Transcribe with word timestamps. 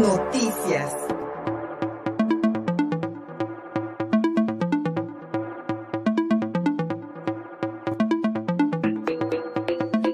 Noticias. 0.00 0.96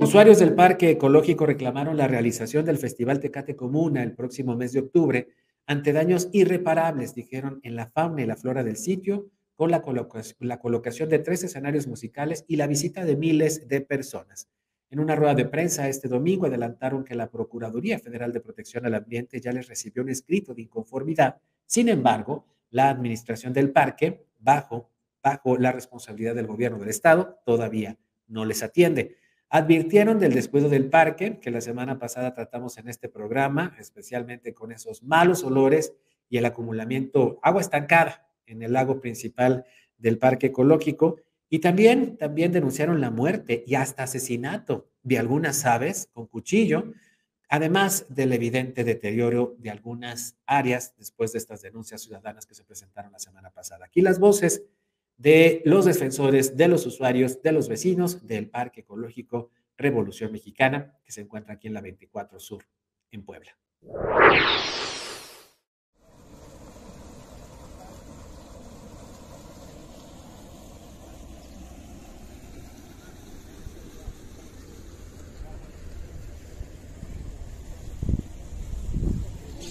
Usuarios 0.00 0.38
del 0.38 0.54
Parque 0.54 0.92
Ecológico 0.92 1.44
reclamaron 1.44 1.98
la 1.98 2.08
realización 2.08 2.64
del 2.64 2.78
Festival 2.78 3.20
Tecate 3.20 3.54
Comuna 3.54 4.02
el 4.02 4.14
próximo 4.14 4.56
mes 4.56 4.72
de 4.72 4.80
octubre 4.80 5.28
ante 5.66 5.92
daños 5.92 6.30
irreparables, 6.32 7.14
dijeron, 7.14 7.60
en 7.62 7.76
la 7.76 7.86
fauna 7.88 8.22
y 8.22 8.26
la 8.26 8.36
flora 8.36 8.64
del 8.64 8.76
sitio, 8.76 9.26
con 9.56 9.70
la, 9.70 9.82
colocación 9.82 11.10
de 11.10 11.18
tres 11.18 11.44
escenarios 11.44 11.86
musicales 11.86 12.46
y 12.48 12.56
la 12.56 12.66
visita 12.66 13.04
de 13.04 13.16
miles 13.16 13.68
de 13.68 13.82
personas. 13.82 14.48
En 14.96 15.00
una 15.00 15.14
rueda 15.14 15.34
de 15.34 15.44
prensa 15.44 15.90
este 15.90 16.08
domingo 16.08 16.46
adelantaron 16.46 17.04
que 17.04 17.14
la 17.14 17.30
Procuraduría 17.30 17.98
Federal 17.98 18.32
de 18.32 18.40
Protección 18.40 18.86
al 18.86 18.94
Ambiente 18.94 19.42
ya 19.42 19.52
les 19.52 19.68
recibió 19.68 20.02
un 20.02 20.08
escrito 20.08 20.54
de 20.54 20.62
inconformidad. 20.62 21.36
Sin 21.66 21.90
embargo, 21.90 22.46
la 22.70 22.88
administración 22.88 23.52
del 23.52 23.72
parque, 23.72 24.24
bajo, 24.38 24.88
bajo 25.22 25.58
la 25.58 25.70
responsabilidad 25.70 26.34
del 26.34 26.46
gobierno 26.46 26.78
del 26.78 26.88
estado, 26.88 27.38
todavía 27.44 27.98
no 28.26 28.46
les 28.46 28.62
atiende. 28.62 29.16
Advirtieron 29.50 30.18
del 30.18 30.32
descuido 30.32 30.70
del 30.70 30.88
parque, 30.88 31.40
que 31.40 31.50
la 31.50 31.60
semana 31.60 31.98
pasada 31.98 32.32
tratamos 32.32 32.78
en 32.78 32.88
este 32.88 33.10
programa, 33.10 33.76
especialmente 33.78 34.54
con 34.54 34.72
esos 34.72 35.02
malos 35.02 35.44
olores 35.44 35.92
y 36.30 36.38
el 36.38 36.46
acumulamiento, 36.46 37.38
agua 37.42 37.60
estancada 37.60 38.30
en 38.46 38.62
el 38.62 38.72
lago 38.72 38.98
principal 39.02 39.66
del 39.98 40.16
parque 40.16 40.46
ecológico. 40.46 41.16
Y 41.48 41.60
también, 41.60 42.16
también 42.16 42.52
denunciaron 42.52 43.00
la 43.00 43.10
muerte 43.10 43.64
y 43.66 43.76
hasta 43.76 44.04
asesinato 44.04 44.88
de 45.02 45.18
algunas 45.18 45.64
aves 45.64 46.08
con 46.12 46.26
cuchillo, 46.26 46.92
además 47.48 48.06
del 48.08 48.32
evidente 48.32 48.82
deterioro 48.82 49.54
de 49.58 49.70
algunas 49.70 50.36
áreas 50.46 50.94
después 50.96 51.32
de 51.32 51.38
estas 51.38 51.62
denuncias 51.62 52.02
ciudadanas 52.02 52.46
que 52.46 52.54
se 52.54 52.64
presentaron 52.64 53.12
la 53.12 53.20
semana 53.20 53.50
pasada. 53.50 53.86
Aquí 53.86 54.00
las 54.00 54.18
voces 54.18 54.64
de 55.16 55.62
los 55.64 55.84
defensores, 55.84 56.56
de 56.56 56.68
los 56.68 56.84
usuarios, 56.86 57.42
de 57.42 57.52
los 57.52 57.68
vecinos 57.68 58.26
del 58.26 58.50
Parque 58.50 58.80
Ecológico 58.80 59.50
Revolución 59.78 60.32
Mexicana, 60.32 60.98
que 61.04 61.12
se 61.12 61.20
encuentra 61.20 61.54
aquí 61.54 61.68
en 61.68 61.74
la 61.74 61.80
24 61.80 62.40
Sur, 62.40 62.64
en 63.10 63.24
Puebla. 63.24 63.56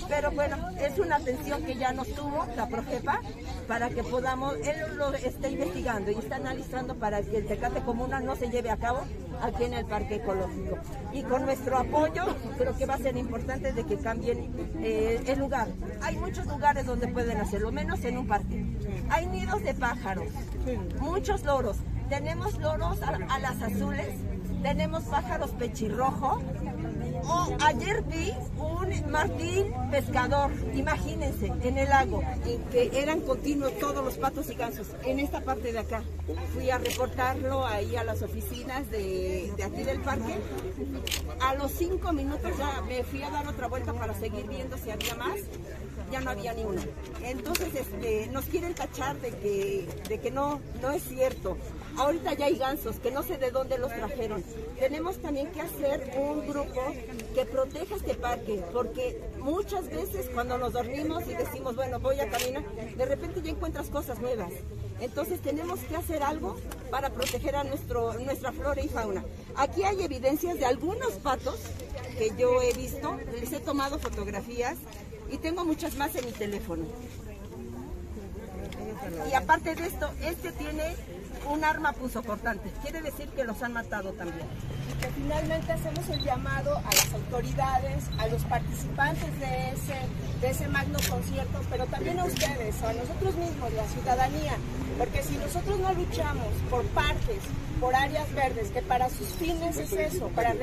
Pero 0.08 0.31
bueno, 0.31 0.58
es 0.80 0.98
una 1.00 1.17
atención 1.17 1.64
que 1.64 1.75
ya 1.75 1.92
nos 1.92 2.08
tuvo 2.14 2.45
la 2.56 2.67
Projepa 2.67 3.22
para 3.67 3.89
que 3.89 4.03
podamos, 4.03 4.56
él 4.56 4.97
lo 4.97 5.14
está 5.14 5.50
investigando 5.50 6.12
y 6.12 6.16
está 6.16 6.38
analizando 6.38 6.95
para 6.95 7.22
que 7.22 7.38
el 7.38 7.47
Tecate 7.47 7.81
Comuna 7.81 8.20
no 8.20 8.36
se 8.36 8.50
lleve 8.50 8.70
a 8.70 8.78
cabo 8.78 9.02
aquí 9.42 9.64
en 9.64 9.73
el 9.73 9.86
Parque 9.86 10.16
Ecológico. 10.16 10.78
Y 11.14 11.23
con 11.23 11.45
nuestro 11.45 11.78
apoyo 11.78 12.25
creo 12.58 12.75
que 12.78 12.86
va 12.86 12.95
a 12.95 12.97
ser 12.97 13.17
importante 13.17 13.73
de 13.73 13.84
que 13.86 13.97
cambien 13.97 14.53
eh, 14.81 15.23
el 15.28 15.39
lugar. 15.39 15.67
Hay 16.02 16.17
muchos 16.17 16.45
lugares 16.47 16.86
donde 16.86 17.08
pueden 17.08 17.38
hacerlo, 17.40 17.72
menos 17.72 18.03
en 18.03 18.17
un 18.17 18.28
parque. 18.28 18.66
Hay 19.09 19.28
nidos 19.28 19.64
de 19.64 19.73
pájaros, 19.73 20.28
muchos 21.00 21.44
loros. 21.44 21.78
Tenemos 22.09 22.59
loros 22.59 23.00
a 23.02 23.40
las 23.40 23.62
azules, 23.64 24.09
tenemos 24.62 25.03
pájaros 25.06 25.52
pechirrojo, 25.52 26.40
Oh, 27.23 27.58
ayer 27.61 28.03
vi 28.03 28.33
un 28.58 29.11
martín 29.11 29.73
pescador, 29.91 30.52
imagínense, 30.73 31.47
en 31.63 31.77
el 31.77 31.89
lago, 31.89 32.22
en 32.45 32.61
que 32.66 32.91
eran 32.94 33.22
continuos 33.22 33.77
todos 33.80 34.03
los 34.03 34.16
patos 34.17 34.49
y 34.49 34.55
gansos, 34.55 34.88
en 35.03 35.19
esta 35.19 35.41
parte 35.41 35.72
de 35.72 35.80
acá. 35.80 36.03
Fui 36.53 36.69
a 36.69 36.78
reportarlo 36.78 37.66
ahí 37.66 37.95
a 37.95 38.03
las 38.03 38.22
oficinas 38.22 38.90
de, 38.91 39.51
aquí 39.63 39.84
del 39.84 40.01
parque. 40.01 40.35
A 41.41 41.56
los 41.56 41.72
cinco 41.72 42.12
minutos 42.13 42.51
ya 42.57 42.81
me 42.81 43.03
fui 43.03 43.23
a 43.23 43.29
dar 43.29 43.47
otra 43.47 43.67
vuelta 43.67 43.94
para 43.94 44.13
seguir 44.13 44.47
viendo 44.47 44.78
si 44.78 44.91
había 44.91 45.16
más 45.16 45.40
ya 46.11 46.22
no 46.22 46.31
había 46.31 46.53
ni 46.53 46.63
uno. 46.63 46.81
Entonces 47.23 47.73
este, 47.75 48.28
nos 48.28 48.45
quieren 48.45 48.73
tachar 48.73 49.19
de 49.19 49.31
que, 49.31 49.88
de 50.07 50.19
que 50.19 50.31
no, 50.31 50.61
no 50.81 50.91
es 50.91 51.03
cierto. 51.03 51.57
Ahorita 51.97 52.34
ya 52.34 52.45
hay 52.45 52.57
gansos, 52.57 53.00
que 53.00 53.11
no 53.11 53.23
sé 53.23 53.38
de 53.38 53.51
dónde 53.51 53.78
los 53.78 53.91
trajeron. 53.94 54.44
Tenemos 54.80 55.18
también 55.18 55.52
que 55.52 55.62
hacer 55.62 56.12
un 56.18 56.47
grupo 56.47 56.81
que 57.34 57.46
proteja 57.46 57.96
este 57.96 58.13
parque, 58.13 58.62
porque 58.74 59.22
muchas 59.40 59.90
veces 59.90 60.30
cuando 60.34 60.58
nos 60.58 60.74
dormimos 60.74 61.24
y 61.28 61.34
decimos, 61.34 61.75
bueno, 61.75 62.00
voy 62.00 62.19
a 62.19 62.30
caminar, 62.30 62.63
de 62.96 63.06
repente 63.06 63.41
ya 63.41 63.52
encuentras 63.52 63.90
cosas 63.90 64.19
nuevas. 64.19 64.52
Entonces 65.00 65.40
tenemos 65.41 65.80
que 65.81 65.96
hacer 65.96 66.24
algo 66.24 66.58
para 66.91 67.09
proteger 67.09 67.56
a 67.56 67.64
nuestro, 67.64 68.14
nuestra 68.19 68.52
flora 68.52 68.81
y 68.81 68.90
fauna. 68.90 69.24
Aquí 69.56 69.84
hay 69.84 70.02
evidencias 70.03 70.59
de 70.59 70.66
algunos 70.66 71.14
patos 71.14 71.59
que 72.18 72.31
yo 72.38 72.62
he 72.62 72.74
visto, 72.74 73.18
les 73.40 73.52
he 73.53 73.59
tomado 73.59 73.97
fotografías 74.00 74.78
y 75.31 75.38
tengo 75.38 75.66
muchas 75.66 75.96
más 75.96 76.16
en 76.16 76.25
mi 76.25 76.31
teléfono. 76.31 76.85
Y 79.30 79.34
aparte 79.34 79.75
de 79.75 79.88
esto, 79.88 80.09
este 80.22 80.52
tiene 80.53 80.96
un 81.50 81.63
arma 81.63 81.94
punzocortante. 81.94 82.72
Quiere 82.81 83.01
decir 83.01 83.28
que 83.29 83.44
los 83.44 83.61
han 83.61 83.73
matado 83.73 84.11
también. 84.13 84.47
Que 85.01 85.07
finalmente 85.09 85.72
hacemos 85.72 86.07
el 86.09 86.22
llamado 86.22 86.78
a 86.78 86.94
las 86.94 87.13
autoridades, 87.13 88.03
a 88.17 88.28
los 88.28 88.44
participantes 88.45 89.39
de 89.39 89.69
ese, 89.69 89.95
de 90.41 90.50
ese 90.50 90.67
magno 90.67 91.00
concierto, 91.09 91.61
pero 91.69 91.85
también 91.88 92.19
a 92.19 92.25
ustedes, 92.25 92.81
a 92.81 92.94
nosotros 92.94 93.35
mismos, 93.35 93.73
la 93.73 93.85
ciudadanía, 93.88 94.53
porque 94.97 95.23
si 95.23 95.38
nosotros 95.38 95.79
no 95.79 95.94
luchamos 95.94 96.47
por 96.69 96.85
parques, 96.88 97.41
por 97.79 97.94
áreas 97.94 98.31
verdes, 98.34 98.69
que 98.69 98.81
para 98.81 99.09
sus 99.09 99.28
fines 99.29 99.78
es 99.78 99.91
eso, 99.94 100.29
para, 100.29 100.53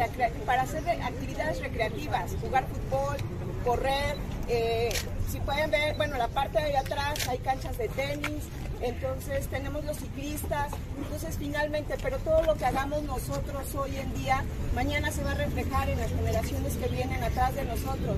para 0.47 0.63
hacer 0.63 0.89
actividades 1.03 1.61
recreativas, 1.61 2.35
jugar 2.41 2.65
fútbol, 2.67 3.17
correr, 3.65 4.17
eh, 4.49 4.93
si 5.31 5.41
pueden 5.41 5.71
ver, 5.71 5.97
bueno, 5.97 6.17
la 6.19 6.29
parte 6.29 6.63
de 6.63 6.77
atrás 6.77 7.27
hay 7.29 7.39
canchas 7.39 7.79
de 7.79 7.89
tenis, 7.89 8.45
entonces 8.81 9.47
tenemos 9.49 9.85
los 9.85 9.97
ciclistas, 9.97 10.73
entonces 10.99 11.37
finalmente, 11.39 11.97
pero 12.03 12.19
todo 12.19 12.43
lo 12.43 12.55
que 12.55 12.65
hagamos 12.65 13.03
nosotros 13.05 13.75
hoy 13.75 13.97
en 13.97 14.13
día, 14.15 14.45
mañana 14.75 15.11
se 15.11 15.23
va 15.23 15.33
a 15.33 15.35
reflejar 15.35 15.89
en 15.89 16.01
las 16.01 16.11
generaciones 16.11 16.77
que 16.77 16.89
vienen 16.89 17.23
atrás 17.23 17.55
de 17.55 17.65
nosotros. 17.65 18.17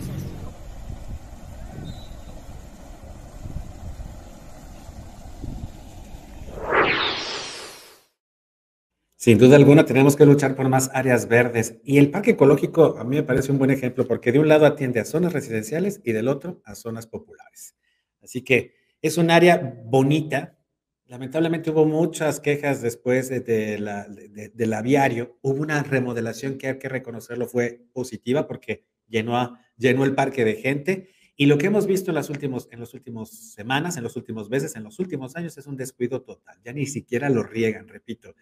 Sin 9.24 9.38
duda 9.38 9.56
alguna 9.56 9.86
tenemos 9.86 10.16
que 10.16 10.26
luchar 10.26 10.54
por 10.54 10.68
más 10.68 10.90
áreas 10.92 11.28
verdes 11.28 11.78
y 11.82 11.96
el 11.96 12.10
parque 12.10 12.32
ecológico 12.32 12.98
a 12.98 13.04
mí 13.04 13.16
me 13.16 13.22
parece 13.22 13.52
un 13.52 13.58
buen 13.58 13.70
ejemplo 13.70 14.06
porque 14.06 14.32
de 14.32 14.38
un 14.38 14.48
lado 14.48 14.66
atiende 14.66 15.00
a 15.00 15.06
zonas 15.06 15.32
residenciales 15.32 16.02
y 16.04 16.12
del 16.12 16.28
otro 16.28 16.60
a 16.62 16.74
zonas 16.74 17.06
populares. 17.06 17.74
Así 18.20 18.42
que 18.42 18.74
es 19.00 19.16
un 19.16 19.30
área 19.30 19.80
bonita. 19.86 20.58
Lamentablemente 21.06 21.70
hubo 21.70 21.86
muchas 21.86 22.38
quejas 22.38 22.82
después 22.82 23.30
de, 23.30 23.78
la, 23.78 24.06
del 24.06 24.72
aviario. 24.74 25.38
Hubo 25.40 25.62
una 25.62 25.82
remodelación 25.82 26.58
que 26.58 26.66
hay 26.66 26.78
que 26.78 26.90
reconocerlo 26.90 27.46
fue 27.46 27.80
positiva 27.94 28.46
porque 28.46 28.84
llenó, 29.08 29.56
llenó 29.78 30.04
el 30.04 30.14
parque 30.14 30.44
de 30.44 30.56
gente. 30.56 31.08
Y 31.34 31.46
lo 31.46 31.56
que 31.56 31.66
hemos 31.66 31.86
visto 31.86 32.10
en 32.10 32.16
las 32.16 32.28
últimas 32.28 32.68
en 32.70 32.78
los 32.78 32.92
últimos 32.92 33.30
semanas, 33.30 33.96
en 33.96 34.04
los 34.04 34.16
últimos 34.16 34.50
meses, 34.50 34.76
en 34.76 34.84
los 34.84 34.98
últimos 35.00 35.34
años 35.34 35.56
es 35.56 35.66
un 35.66 35.78
descuido 35.78 36.20
total. 36.20 36.60
Ya 36.62 36.74
ni 36.74 36.84
siquiera 36.84 37.30
lo 37.30 37.42
riegan, 37.42 37.88
repito. 37.88 38.34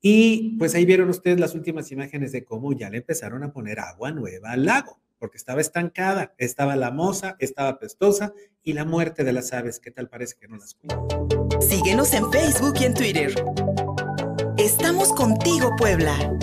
Y 0.00 0.56
pues 0.58 0.74
ahí 0.74 0.84
vieron 0.84 1.08
ustedes 1.08 1.40
las 1.40 1.54
últimas 1.54 1.90
imágenes 1.90 2.32
de 2.32 2.44
cómo 2.44 2.72
ya 2.72 2.88
le 2.90 2.98
empezaron 2.98 3.42
a 3.42 3.52
poner 3.52 3.80
agua 3.80 4.12
nueva 4.12 4.52
al 4.52 4.64
lago, 4.64 5.00
porque 5.18 5.36
estaba 5.36 5.60
estancada, 5.60 6.34
estaba 6.38 6.76
la 6.76 6.90
moza, 6.90 7.36
estaba 7.40 7.78
pestosa 7.78 8.32
y 8.62 8.74
la 8.74 8.84
muerte 8.84 9.24
de 9.24 9.32
las 9.32 9.52
aves. 9.52 9.80
¿Qué 9.80 9.90
tal 9.90 10.08
parece 10.08 10.36
que 10.40 10.46
no 10.46 10.56
las 10.56 10.74
cuida? 10.74 11.00
Síguenos 11.60 12.14
en 12.14 12.30
Facebook 12.30 12.74
y 12.80 12.84
en 12.84 12.94
Twitter. 12.94 13.34
Estamos 14.56 15.12
contigo, 15.12 15.70
Puebla. 15.76 16.37